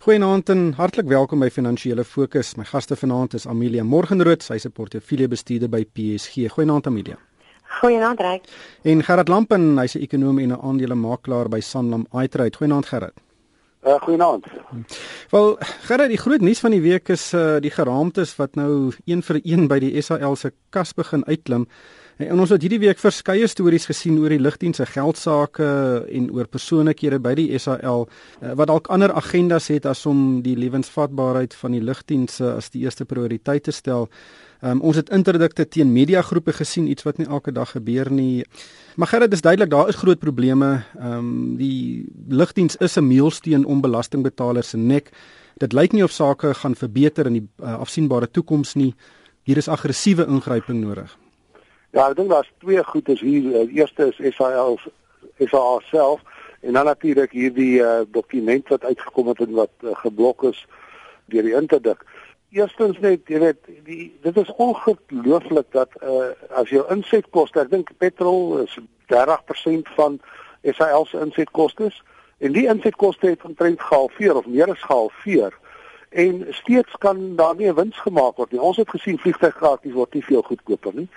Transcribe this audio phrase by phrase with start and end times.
[0.00, 2.54] Goeienaand en hartlik welkom by Finansiële Fokus.
[2.56, 6.48] My gaste vanaand is Amelia Morgenrood, sy 'n portefeuljebestuurder by PSG.
[6.48, 7.18] Goeienaand Amelia.
[7.80, 8.44] Goeienaand Ryk.
[8.82, 12.56] En Gerard Lampen, hy's 'n ekonom en 'n aandelemakelaar by Sanlam iTrade.
[12.56, 13.20] Goeienaand Gerard.
[13.86, 14.44] Uh, Goeienaand.
[15.30, 19.22] Wel, Gerard, die groot nuus van die week is uh die geraamtes wat nou een
[19.22, 21.66] vir een by die SAL se kas begin uitklim.
[22.20, 25.68] En ons het hierdie week verskeie stories gesien oor die lugdiens se geldsaake
[26.12, 30.52] en oor persoonlikhede by die SAL eh, wat dalk ander agendas het as om die
[30.60, 34.10] lewensvatbaarheid van die lugdienste as die eerste prioriteit te stel.
[34.60, 38.44] Um, ons het interdikte teen mediagroepe gesien, iets wat nie elke dag gebeur nie.
[39.00, 40.82] Maar gerad is duidelik daar is groot probleme.
[40.98, 45.08] Ehm um, die lugdiens is 'n meelsteen om belastingbetalers se nek.
[45.56, 48.94] Dit lyk nie of sake gaan verbeter in die uh, afsienbare toekoms nie.
[49.42, 51.16] Hier is aggressiewe ingryping nodig.
[51.90, 53.66] Ja, ek dink daar's twee goedes hier.
[53.66, 54.78] Die eerste is SAL
[55.38, 56.20] SAL self
[56.60, 60.66] en dan natuurlik hierdie uh, dokument wat uitgekom het en wat uh, geblok is
[61.32, 62.04] deur die interdik.
[62.50, 67.90] Eerstens net, jy weet, die dit is ongelooflik dat uh, as jou insetkoste, ek dink
[67.98, 68.76] petrol is
[69.10, 70.20] 30% van
[70.62, 71.90] SAL se insetkoste
[72.38, 75.56] en die insetkoste het omtrent gehalveer of meer as gehalveer
[76.10, 78.60] en steeds kan daar nie 'n wins gemaak word nie.
[78.60, 81.08] Ons het gesien vliegtuiggratis word nie veel goedkoper nie.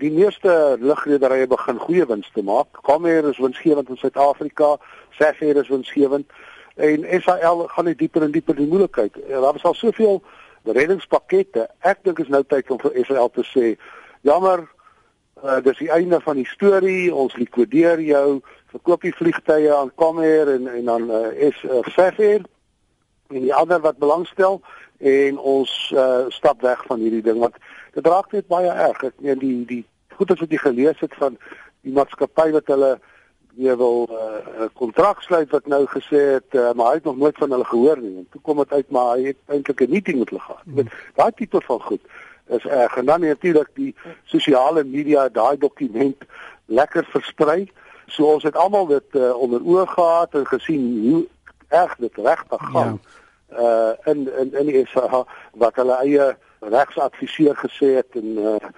[0.00, 2.78] Die meeste lugrederye begin goeie wins te maak.
[2.88, 4.78] Comair is winsgewend in Suid-Afrika,
[5.18, 6.30] Safair is winsgewend
[6.80, 9.18] en SAL gaan net dieper en dieper in die moeilikheid.
[9.28, 10.22] Daar was al soveel
[10.64, 11.66] reddingspakkette.
[11.84, 13.74] Ek dink is nou tyd om vir SAL te sê,
[14.24, 14.64] jammer,
[15.44, 17.12] uh, dis die einde van die storie.
[17.12, 18.40] Ons likwideer jou,
[18.72, 22.46] verkoop die vliegtye aan Comair en en dan uh, is uh, Safair
[23.28, 24.62] en die ander wat belangstel
[25.00, 27.60] en ons uh, stap weg van hierdie ding want
[27.94, 29.04] dit raak net baie erg.
[29.12, 29.84] Ek meen die die
[30.20, 31.38] goed as wat jy gelees het van
[31.86, 32.90] die maatskappy wat hulle
[33.58, 37.16] jy wil 'n uh, kontrak sluit wat nou gesê het uh, maar hy het nog
[37.16, 38.16] nooit van hulle gehoor nie.
[38.16, 40.64] En toe kom dit uit maar hy het eintlik 'n meeting met hulle gehad.
[40.64, 42.04] Met daai tipe van goed
[42.46, 46.24] is erg en dan natuurlik die sosiale media daai dokument
[46.66, 47.70] lekker versprei.
[48.06, 51.26] So ons het almal dit uh, onder oë gehad en gesien hoe
[51.68, 53.00] erg dit regtig gaan.
[53.02, 53.18] Ja
[53.58, 55.24] uh in in in die SA
[55.58, 58.70] wat hulle eie regsadviseur gesê het en uh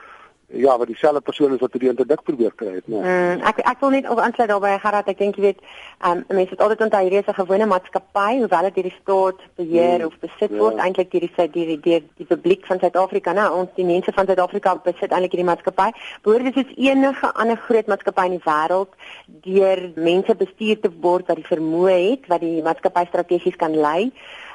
[0.53, 3.01] ja, wat dieselfde persoon is wat hierdie interdik probeer kry het, nee.
[3.01, 5.63] Mm, ek ek wil net ook aansluit daarbey Gerard, ek dink jy weet,
[6.09, 9.41] um mense het altyd onthou hierdie is 'n gewone maatskappy, hoewel dit deur die staat
[9.57, 10.85] beheer mm, of besit word, ja.
[10.85, 14.27] eintlik deur die deur die deur die publiek van Suid-Afrika, nou ons die mense van
[14.27, 15.91] Suid-Afrika besit eintlik hierdie maatskappy.
[16.23, 18.93] Behoort dit soos enige ander groot maatskappy in die wêreld
[19.27, 24.13] deur mense bestuur te word wat die vermoë het wat die maatskappy strategies kan lei.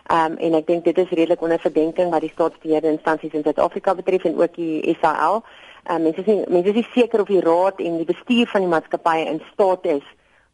[0.07, 3.44] Ehm um, en ek dink dit is redelik onder verdenking wat die staatsbeheerde instansies in
[3.44, 5.41] Suid-Afrika betref en ook die SAL.
[5.41, 8.70] Ehm um, mense sê mense is seker of die raad en die bestuur van die
[8.70, 10.06] maatskappy in staat is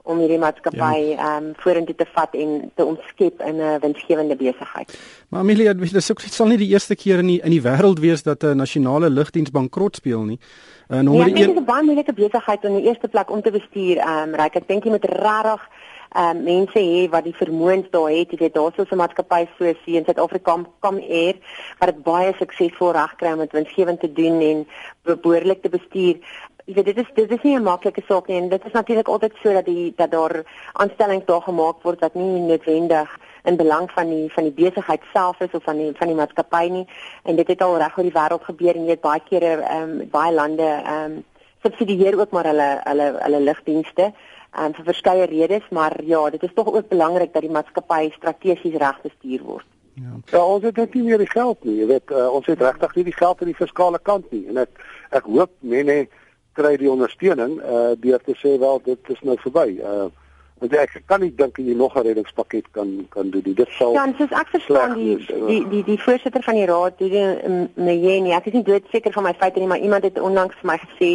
[0.03, 1.15] om hierdie maatskappy ja.
[1.15, 1.37] ehm ja.
[1.37, 4.97] um, vorentoe te vat en te omskep in 'n winsgewende besigheid.
[5.29, 7.61] Maar Amelia, dit is ook dit sal nie die eerste keer in die in die
[7.61, 10.39] wêreld wees dat 'n nasionale lugdiens bankrot speel nie.
[10.87, 13.41] En nommer 1 Ja, dit is 'n baie moeilike besigheid in die eerste plek om
[13.41, 13.97] te bestuur.
[13.97, 15.61] Ehm um, Ryk, ek dink jy moet regtig
[16.13, 19.79] ehm um, mense hê wat die vermoëns daar het, jy weet daar's 'n maatskappy soos
[19.85, 21.35] hier in Suid-Afrika kom Air
[21.79, 24.67] wat dit baie suksesvol regkry om dit winsgewend te doen en
[25.03, 26.15] behoorlik te bestuur.
[26.65, 29.07] Jy weet dit is dit is nie 'n maklike saak nie en dit is natuurlik
[29.07, 30.43] altyd so dat die dat daar
[30.73, 33.09] aanstellings daar gemaak word wat nie noodwendig
[33.43, 36.69] in belang van die van die besigheid self is of van die van die maatskappy
[36.69, 36.87] nie
[37.23, 39.89] en dit het al reg oor die wêreld gebeur en jy weet baie kere ehm
[39.89, 41.23] um, baie lande ehm um,
[41.63, 44.13] subsidieer ook maar hulle hulle hulle lugdienste
[44.59, 48.79] um, vir verskeie redes, maar ja, dit is tog ook belangrik dat die maatskappy strategies
[48.81, 49.69] reg bestuur word.
[49.93, 50.15] Ja.
[50.31, 51.77] ja, ons het net nie meer die geld nie.
[51.83, 54.57] Jy weet, uh, ons het regtig nie die geld aan die fiskale kant nie en
[54.63, 54.81] ek
[55.13, 56.07] ek hoop mense
[56.57, 59.77] kry die ondersteuning uh deur te sê wel dit is nou verby.
[59.81, 60.09] Uh
[60.63, 63.53] want ek kan nie dink jy nog 'n reddingspakket kan kan doen.
[63.53, 66.97] Dit sal Ja, soos ek verstaan die, die die die die voorsitter van die raad,
[66.97, 67.11] die
[67.75, 70.77] Mjeni, ek is nie doodseker van my feite nie, maar iemand het onlangs vir my
[70.77, 71.11] gesê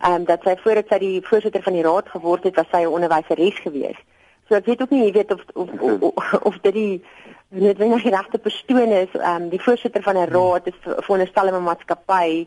[0.00, 2.82] ehm um, dat sy voordat sy die voorsitter van die raad geword het, was sy
[2.84, 4.00] 'n onderwyseres gewees.
[4.48, 7.02] So ek weet ook nie, jy weet of of of, of, of dit die
[7.48, 11.54] wanneer die regte persoon is, ehm um, die voorsitter van 'n raad is veronderstel om
[11.54, 12.46] 'n maatskappy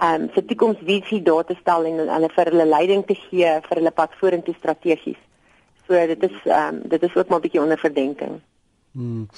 [0.00, 3.76] ehm um, se toekomsvisie daar te stel en hulle vir hulle leiding te gee vir
[3.76, 5.18] hulle pad vorentoe strategies.
[5.88, 8.40] So dit is ehm um, dit is ook maar 'n bietjie onder verdenking.
[8.92, 9.28] Hmm.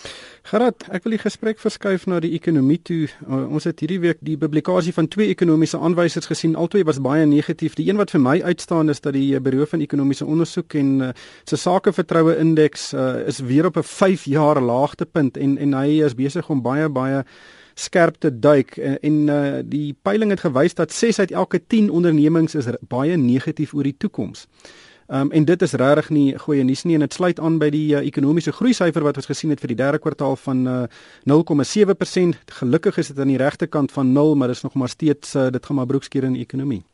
[0.43, 3.09] Gerard, ek wil die gesprek verskuif na die ekonomie toe.
[3.27, 6.55] Uh, ons het hierdie week die publikasie van twee ekonomiese aanwysers gesien.
[6.57, 7.75] Albei was baie negatief.
[7.75, 10.91] Die een wat vir my uitstaan is dat die uh, Buro van Ekonomiese Ondersoek en
[11.01, 11.11] uh,
[11.45, 16.15] sy sakevertroue indeks uh, is weer op 'n 5 jaar laagtepunt en en hy is
[16.15, 17.25] besig om baie baie
[17.75, 21.91] skerp te duik en, en uh, die peiling het gewys dat 6 uit elke 10
[21.91, 24.47] ondernemings is baie negatief oor die toekoms.
[25.11, 27.97] Um, en dit is regtig nie goeie nuus nie en dit sluit aan by die
[27.99, 30.77] uh, ekonomiese groei syfer wat ons gesien het vir die derde kwartaal van uh,
[31.27, 32.37] 0,7%.
[32.61, 35.49] Gelukkig is dit aan die regte kant van 0, maar dis nog maar steeds uh,
[35.51, 36.85] dit gaan maar broekskeer in die ekonomie.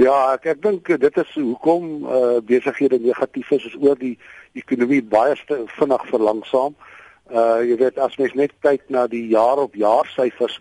[0.00, 4.14] Ja, ek ek dink dit is hoekom uh, besighede negatief is, is oor die
[4.56, 5.36] ekonomie baie
[5.76, 6.72] vinnig verlangsaam.
[7.28, 10.56] Uh jy weet as mens net kyk na die jaar op jaar syfers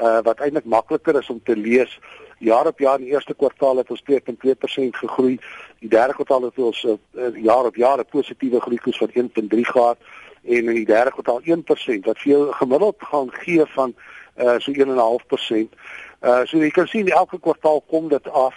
[0.00, 1.92] uh wat eintlik makliker is om te lees.
[2.40, 5.34] Jaar op jaar in die eerste kwartaal het ons 2.2% gegroei.
[5.78, 6.96] Die derde kwartaal het ons uh,
[7.42, 9.98] jaar op jaar 'n positiewe groeikoers van 1.3 gehad
[10.44, 13.94] en in die derde kwartaal 1% wat jou gemiddeld gaan gee van
[14.38, 15.76] uh so 1.5%.
[16.22, 18.54] Uh so jy kan sien elke kwartaal kom dit af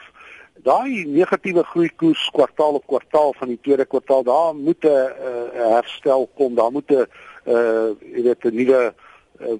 [0.63, 6.29] daai negatiewe groeikoers kwartaal op kwartaal van die tweede kwartaal daar moet 'n uh, herstel
[6.35, 7.07] kom daar moet 'n
[7.45, 9.02] uh, jy weet 'n nuwe uh,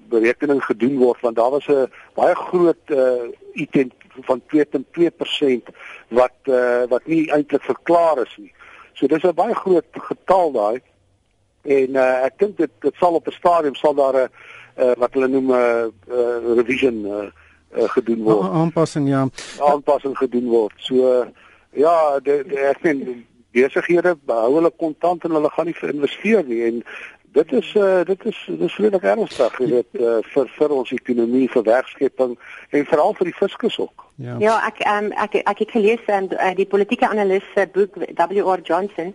[0.08, 3.90] berekening gedoen word want daar was 'n baie groot uh, item
[4.22, 5.74] van 2.2%
[6.08, 8.52] wat uh, wat nie eintlik verklaar is nie.
[8.92, 10.80] So dis 'n baie groot getal daai.
[11.62, 14.28] En uh, ek dink dit dit sal op 'n stadium sal daar 'n
[14.82, 17.24] uh, wat hulle noem 'n uh, uh, revision uh,
[17.76, 18.50] uh, gedoen word.
[18.50, 19.28] Aanpassing ja.
[19.58, 20.72] Aanpassing gedoen word.
[20.76, 21.26] So
[21.70, 26.62] ja, de, de, ek sien besighede behou hulle kontant en hulle gaan nie investeer nie
[26.62, 26.82] en
[27.34, 31.46] dit is uh, dit is dis regtig ernstig jy weet uh, vir vir ons ekonomie
[31.54, 32.36] vir werkskepping
[32.70, 34.04] en veral vir die fiskus ook.
[34.22, 37.98] Ja, ja ek um, ek ek het gelees en uh, die politieke analis uh, boek
[37.98, 38.62] W.R.
[38.62, 39.10] Johnson.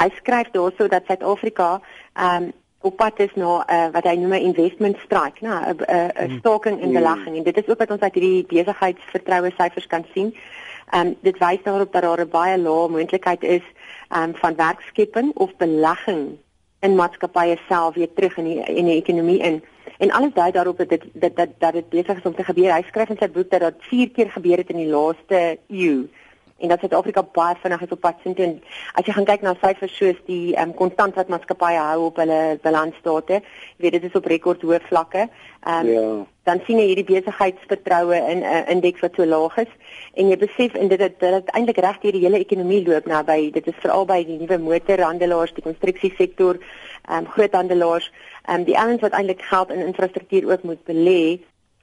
[0.00, 1.76] Hy skryf daarso dat Suid-Afrika
[2.16, 2.50] um,
[2.86, 6.38] op pad is na uh, wat hy noem 'n investment strike, nou 'n 'n hmm.
[6.40, 10.34] staking in belegging en dit is ook wat ons uit hierdie besigheidsvertroue syfers kan sien.
[10.90, 13.66] Ehm um, dit wys daarop dat daar 'n baie lae moontlikheid is
[14.16, 16.38] um, van werkskepping of belegging
[16.80, 19.62] in maatskappye self weer terug in die in die ekonomie in.
[19.98, 22.74] En alles dui daarop dat dit dat dat dat dit besig is om te gebeur.
[22.74, 26.06] Hy skryf in sy boek dat dit 4 keer gebeur het in die laaste eeu
[26.58, 28.44] en dat Suid-Afrika baie vinnig is op pad sin toe.
[28.44, 28.54] En
[28.98, 32.18] as jy gaan kyk na syfers soos die ehm um, kontant wat maatskappye hou op
[32.18, 33.40] hulle balansstate,
[33.76, 35.28] jy weet dit is op rekord hoë vlakke.
[35.66, 36.08] Ehm um, ja.
[36.48, 39.72] dan sien jy hierdie besigheidsvertroue in 'n uh, indeks wat so laag is
[40.14, 43.22] en jy besef en dit dit dit eintlik reg deur die hele ekonomie loop nou
[43.24, 46.58] by dit is veral by die nuwe motorhandelaars, die konstruksiesektor,
[47.08, 48.10] ehm um, groothandelaars,
[48.46, 51.38] ehm um, die ouens wat eintlik geld in infrastruktuur ook moet belê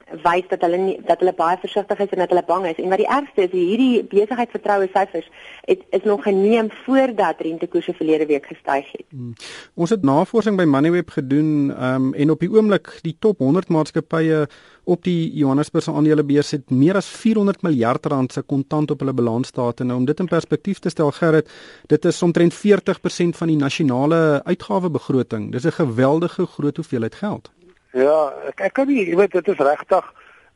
[0.06, 2.92] wys dat hulle nie dat hulle baie versigtig is en dat hulle bang is en
[2.92, 5.26] wat die ergste is hierdie besigheidsvertroue syfers
[5.66, 9.04] het is nog geneem voordat rentekoerse verlede week gestyg het.
[9.10, 9.34] Hmm.
[9.74, 14.46] Ons het navorsing by Moneyweb gedoen um, en op die oomblik die top 100 maatskappye
[14.86, 19.84] op die Johannesburgse aandelebeurs het meer as 400 miljard rand se kontant op hulle balansstate.
[19.84, 21.50] Nou om dit in perspektief te stel Gerrit,
[21.90, 25.50] dit is omtrent 40% van die nasionale uitgawebegroting.
[25.52, 27.50] Dis 'n geweldige groot hoeveelheid geld.
[27.96, 30.08] Ja, ek ek kan nie, jy weet dit is regtig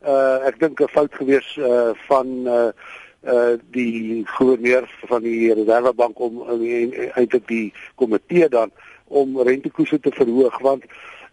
[0.05, 2.73] uh ek dink 'n fout gewees uh van uh
[3.25, 6.43] uh die gouverneur van die Reservebank om
[7.17, 8.71] eintlik die komitee dan
[9.09, 10.85] om rentekoerse te verhoog want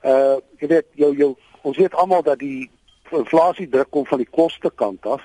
[0.03, 2.69] uh jy weet jou jou ons weet almal dat die
[3.11, 5.23] inflasie druk kom van die koste kant af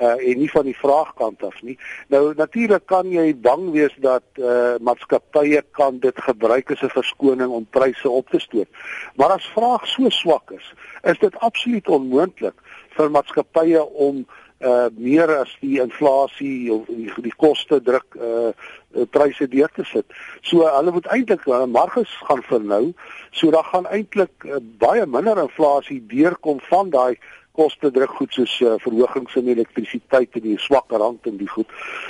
[0.00, 1.76] uh en nie van die vraagkant af nie.
[2.08, 7.50] Nou natuurlik kan jy bang wees dat uh maatskappye kan dit gebruik as 'n verskoning
[7.50, 8.68] om pryse op te stoot.
[9.16, 12.54] Maar as vraag so swak is, is dit absoluut onmoontlik
[12.96, 14.26] vir maatskappye om
[14.60, 18.52] uh meer as die inflasie of die, die koste druk uh
[19.10, 20.06] pryse deur te sit.
[20.42, 22.92] So hulle moet eintlik uh, marges gaan vernou,
[23.30, 27.18] so dan gaan eintlik uh, baie minder inflasie deurkom van daai
[27.52, 31.68] koste druk goed soos uh, verhogings in elektrisiteit en die swak rand en die goed.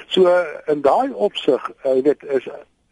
[0.09, 2.49] So uh, in daai opsig, uh, jy weet, is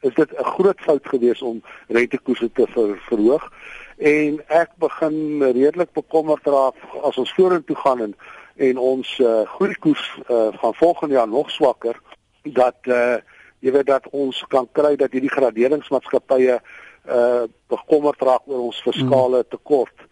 [0.06, 3.52] is dit 'n groot fout geweest om rentekoerse te ver, verhoog
[3.98, 8.14] en ek begin redelik bekommerd raak as ons vorentoe gaan en
[8.56, 12.00] en ons uh, groeikoers uh, van volgende jaar nog swakker
[12.42, 13.16] dat uh,
[13.58, 16.60] jy weet dat ons kan kry dat hierdie graderingsmaatskappye
[17.08, 19.48] uh bekommerd raak oor ons fiskale hmm.
[19.48, 20.07] tekort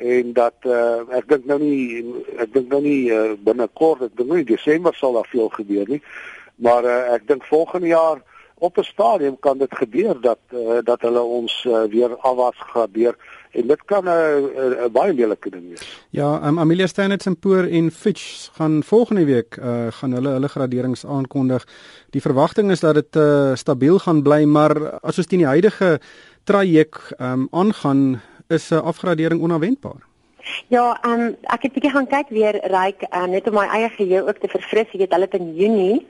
[0.00, 2.04] en dat uh, ek dink nou nie
[2.38, 6.02] ek dink nou nie uh, binnekort ek dink nie Desember sal daar veel gebeur nie
[6.56, 8.22] maar uh, ek dink volgende jaar
[8.58, 13.14] op 'n stadium kan dit gebeur dat uh, dat hulle ons uh, weer afwas gradeer
[13.50, 16.06] en dit kan 'n uh, uh, baie lelike ding wees.
[16.10, 20.48] Ja, um, Amelia Standard & Poor en Fitch gaan volgende week uh, gaan hulle hulle
[20.48, 21.66] graderings aankondig.
[22.10, 26.00] Die verwagting is dat dit uh, stabiel gaan bly, maar as ons teen die huidige
[26.44, 30.02] traject um, aangaan is 'n uh, afgradering onverwendbaar.
[30.68, 34.26] Ja, um, ek het bietjie gaan kyk weer ryk uh, net om my eie geheue
[34.28, 34.92] ook te verfris.
[34.92, 36.06] Ek het hulle in Junie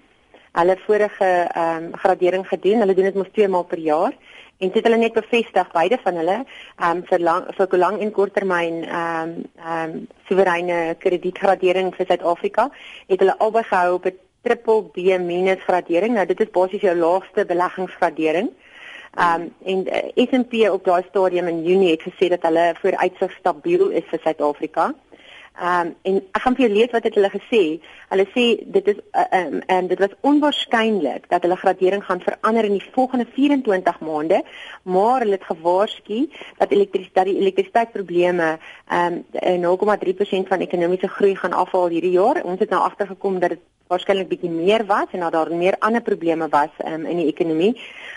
[0.52, 2.78] hulle vorige ehm um, gradering gedoen.
[2.78, 4.12] Hulle doen dit mos twee maal per jaar
[4.58, 8.12] en dit hulle net bevestig beide van hulle ehm um, vir lang vir lang en
[8.12, 12.70] korttermyn ehm um, ehm um, soewereine kredietgradering vir Suid-Afrika
[13.08, 16.14] het hulle albei gehou op 'n triple B- gradering.
[16.14, 18.50] Nou dit is basies jou laagste beleggingsgradering.
[19.16, 23.88] Um en uh, S&P op daai stadium in Junie het gesê dat hulle vooruitsig stabiel
[23.88, 24.92] is vir Suid-Afrika.
[25.58, 27.62] Um en ek gaan vir jou lees wat het hulle gesê.
[28.12, 28.44] Hulle sê
[28.76, 32.90] dit is uh, um, um dit was onwaarskynlik dat hulle gradering gaan verander in die
[32.94, 34.42] volgende 24 maande,
[34.82, 36.20] maar hulle het gewaarsku
[36.60, 38.52] dat elektrisiteit die elektrisiteitsprobleme
[39.00, 39.24] um
[39.64, 42.44] 0,3% van ekonomiese groei gaan afhaal hierdie jaar.
[42.44, 46.02] Ons het nou agtergekom dat dit waarskynlik bietjie meer was en dat daar meer ander
[46.02, 47.74] probleme was um, in die ekonomie.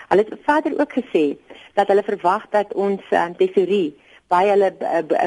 [0.08, 1.26] Hulle het verder ook gesê
[1.74, 3.92] dat hulle verwag dat ons um, tesorie
[4.32, 4.70] by hulle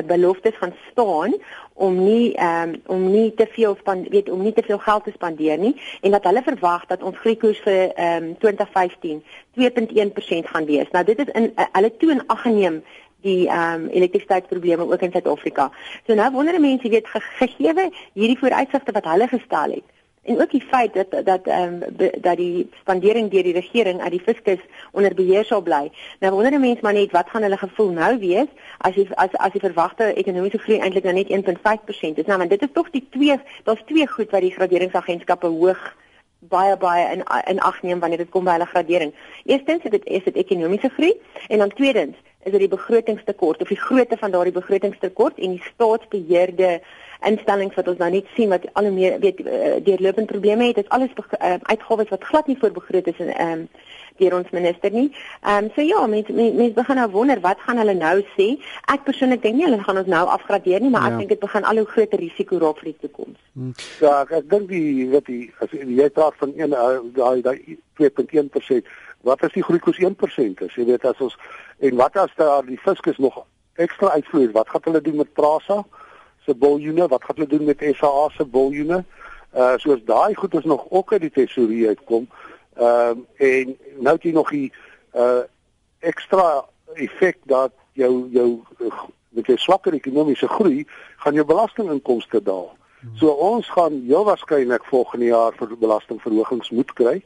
[0.07, 1.35] beloftes gaan staan
[1.73, 5.13] om nie um, om nie te veel span weet om nie te veel geld te
[5.13, 9.21] spandeer nie en dat hulle verwag dat ons groeikoers vir um, 2015
[9.59, 10.89] 2.1% gaan wees.
[10.95, 12.81] Nou dit is in uh, hulle toon aggeneem
[13.25, 15.71] die ehm um, elektrisiteitsprobleme ook in Suid-Afrika.
[16.05, 19.94] So nou wonder mense weet gegee hierdie vooruitsigte wat hulle gestel het
[20.25, 24.11] en ook die feit dat dat ehm um, dat die spandering deur die regering uit
[24.11, 25.91] die fiskus onder beheer sal bly.
[26.19, 29.51] Nou wonder mense maar net wat gaan hulle gevoel nou wees as jy as as
[29.51, 32.25] die verwagte ekonomiese groei eintlik nou net 1.5% is.
[32.25, 35.95] Nou want dit is tog die twee daar's twee goed wat die graderingsagentskappe hoog
[36.39, 39.13] baie baie in in ag neem wanneer dit kom by hulle gradering.
[39.45, 41.13] Eerstens is dit is dit ekonomiese groei
[41.47, 45.63] en dan tweedens is dit die begrotingstekort of die grootte van daardie begrotingstekort en die
[45.73, 46.79] staatsbeheerde
[47.25, 50.77] instellings wat ons nou net sien wat al hoe meer weet uh, deurlopende probleme het.
[50.77, 53.67] Dit is alles uh, uitgawes wat glad nie voorbegroot is en ehm um,
[54.21, 55.07] deur ons minister nie.
[55.41, 58.47] Ehm um, so ja, mense mense mens begin nou wonder wat gaan hulle nou sê?
[58.93, 61.13] Ek persoonlik dink nie hulle gaan ons nou afgradeer nie, maar ja.
[61.13, 63.41] ek dink dit begin al hoe groter risiko raak vir die toekoms.
[63.53, 63.73] Hmm.
[64.03, 67.59] Ja, ek, ek dink die wat die as jy praat van een eh, daai daai
[68.01, 68.95] 2.1%
[69.25, 70.73] Wat as die groeikoers 1% is?
[70.77, 71.33] Jy weet as ons
[71.81, 73.39] en wat as daar die fiskus nog
[73.81, 75.81] ekstra uitvloei, wat gaan hulle doen met Prasa?
[76.45, 79.03] se biljoene, wat gaan hulle doen met SAA se biljoene?
[79.55, 82.27] Uh soos daai goed is nog ook uit die tesourier uitkom.
[82.75, 84.71] Ehm uh, en nou het jy nog die
[85.15, 85.43] uh
[85.99, 88.61] ekstra effek dat jou jou
[89.29, 90.85] met jou swakker ekonomiese groei
[91.23, 92.75] gaan jou belastinginkomste daal.
[93.15, 97.21] So ons gaan heel waarskynlik volgende jaar vir belastingverhogings moet kry.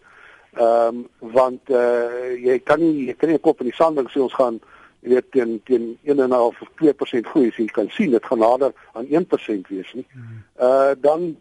[0.54, 4.22] Ehm um, want uh jy kan nie jy kan nie kop in die sand sê
[4.22, 4.60] ons gaan
[5.02, 8.74] jy weet teen teen 1.5 of 2% groei, so jy kan sien dit gaan nader
[8.94, 10.06] aan 1% wees nie.
[10.12, 10.42] Hmm.
[10.60, 11.38] Uh dan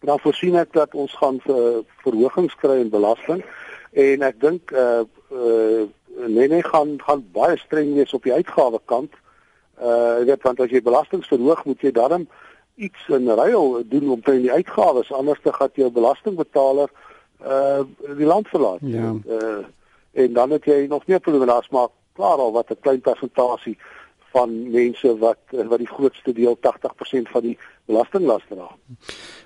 [0.00, 3.42] dan voorsien ek dat ons gaan vir verhogings kry in belasting
[3.92, 5.88] en ek dink uh uh
[6.26, 9.12] nee nee gaan gaan baie streng wees op die uitgawe kant.
[9.80, 12.28] Uh weet want as jy belasting verhoog, moet jy daarom
[12.76, 16.90] iets in ruil doen om teen die uitgawes anders te gaan jou belastingbetaler
[17.44, 17.82] uh
[18.16, 18.82] die land verlaat.
[18.82, 19.14] Ja.
[19.26, 19.62] Uh
[20.12, 23.78] en dan het jy nog meer probleme daar smaak klaar al wat 'n klein persentasie
[24.32, 27.58] van mense wat wat die grootste deel 80% van die
[27.90, 28.68] belastinglas dra.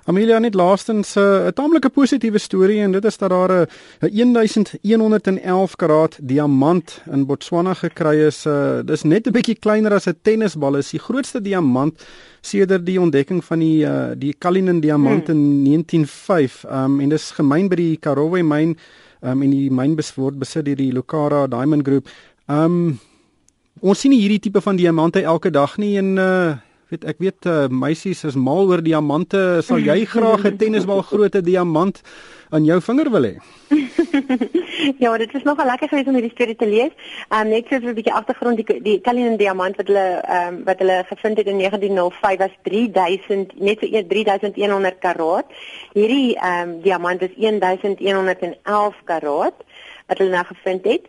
[0.04, 3.66] Amelia net laastens eh, 'n uh, taamlike positiewe storie en dit is dat daar 'n
[4.00, 8.44] uh, 1111 karaat diamant in Botswana gekry is.
[8.46, 10.76] Uh, dis net 'n bietjie kleiner as 'n tennisbal.
[10.76, 12.04] Is die grootste diamant
[12.40, 15.36] sedert die ontdekking van die uh, die Cullinan diamant hmm.
[15.36, 16.64] in 1905.
[16.70, 18.76] Um en dis gemyn by die Karowe myn
[19.22, 22.08] um en die myn word besit deur die Lucara Diamond Group.
[22.46, 23.00] Um
[23.80, 26.54] ons sien hierdie tipe van diamante elke dag nie en uh
[26.94, 29.40] weet ek weet uh, meisies is mal oor diamante.
[29.66, 32.00] Sal jy graag 'n tennisbal grootte diamant
[32.54, 33.34] aan jou vinger wil hê?
[35.02, 36.92] ja, dit is nogal lekker geweest om hierdie storie te lees.
[37.34, 40.06] Um net so 'n bietjie agtergrond die die Italian diamant wat hulle
[40.38, 45.46] um wat hulle gevind het in 1905 was 3000 net so 3100 karaat.
[45.94, 49.58] Hierdie um diamant is 1111 karaat
[50.06, 51.08] wat hulle nou gevind het.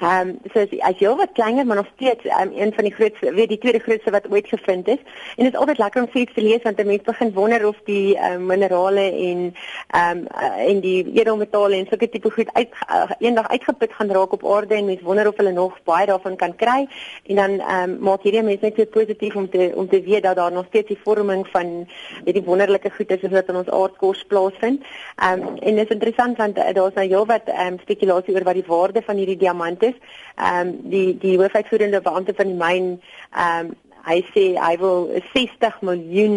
[0.00, 2.92] Ehm um, so as, as jy wat kleiner maar nog steeds um, een van die
[2.92, 4.98] grootste weet die tweede grootste wat ooit gevind is
[5.36, 7.76] en dit is altyd lekker om vir iets te lees want mense begin wonder of
[7.84, 9.44] die um, minerale en
[9.90, 14.10] ehm um, uh, en die edelmetale en sulke tipe goed uit uh, eendag uitgeput gaan
[14.16, 16.88] raak op aarde en mense wonder of hulle nog baie daarvan kan kry
[17.26, 20.22] en dan ehm um, maak hierdie mense net so positief om te om te weet
[20.22, 21.86] dat daar nog steeds die vorming van
[22.24, 24.82] weet die wonderlike goed is wat in ons aardkos plaasvind.
[25.16, 28.44] Ehm um, en dit is interessant want uh, daar's nou heelwat ehm um, spekulasie oor
[28.44, 29.96] wat die waarde van hierdie diamant is.
[30.36, 32.90] Ehm um, die die hoofuitvoerende beampte van die myn
[33.32, 33.74] ehm um,
[34.04, 36.36] hy sê hy wil 60 miljoen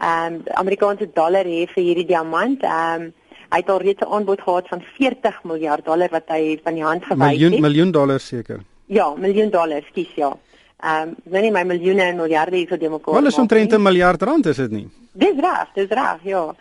[0.00, 2.62] ehm um, Amerikaanse dollar hê vir hierdie diamant.
[2.62, 3.12] Ehm um,
[3.50, 6.84] hy het al reeds 'n aanbod gehad van 40 miljard dollar wat hy van die
[6.84, 7.38] hand gewys het.
[7.40, 8.60] Miljoen miljoen dollar seker.
[8.86, 10.36] Ja, miljoen dollar, skus ja.
[10.80, 13.14] Ehm um, nou nie my miljoene en miljarde hier so die mekaar.
[13.14, 14.88] Wel is omtrent 'n miljard rand is dit nie.
[15.12, 16.54] Dis reg, dis reg, ja.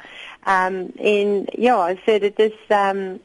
[0.45, 3.19] Ehm um, en ja, so dit is ehm um,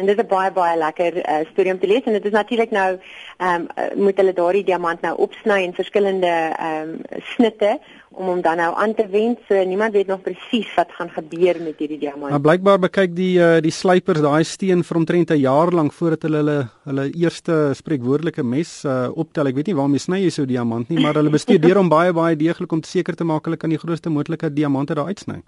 [0.00, 2.38] En dit is 'n baie baie lekker uh, storie om te lees en dit is
[2.40, 2.90] natuurlik nou
[3.38, 7.78] ehm um, moet hulle daardie diamant nou opsny in verskillende ehm um, snitte
[8.10, 9.38] om hom dan nou aan te wend.
[9.48, 12.30] So niemand weet nog presies wat gaan gebeur met hierdie diamant.
[12.30, 16.22] Maar blykbaar bekyk die uh, die slypers daai steen vir omtrent 'n jaar lank voordat
[16.22, 19.46] hulle hulle hulle eerste spreekwoordelike mes uh, optel.
[19.46, 22.36] Ek weet nie waarmee sny jy so diamant nie, maar hulle bestudeer hom baie baie
[22.36, 25.42] deeglik om seker te maak hulle kan die grootste moontlike diamante daar uitsny.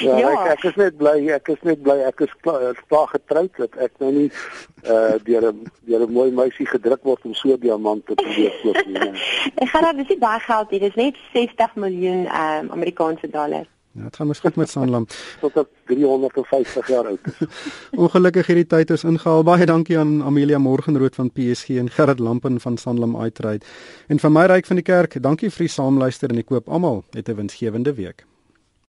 [0.00, 0.30] Ja, ja.
[0.30, 3.78] Ek, ek is net bly, ek is net bly ek is klaar, klaar getroud dat
[3.86, 4.26] ek nou nie
[4.86, 9.12] uh deur 'n deur 'n mooi meisie gedruk word om so diamante te koop nie.
[9.62, 13.66] ek gaan dit is baie geld, dit is net 60 miljoen um Amerikaanse dollar.
[13.96, 15.06] Ja, dit gaan mos goed met Sanlam.
[15.40, 17.20] Tot op 350 jaar oud.
[18.04, 19.42] Ongelukkig hierdie tyd is ingehaal.
[19.42, 23.64] Baie dankie aan Amelia Morgenrood van PSG en Gerrit Lampen van Sanlam Uitride.
[24.06, 27.04] En van my ryk van die kerk, dankie vir die saamluister en ek koop almal
[27.16, 28.26] 'n winsgewende week.